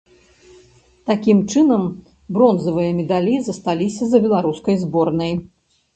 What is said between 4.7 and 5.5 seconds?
зборнай.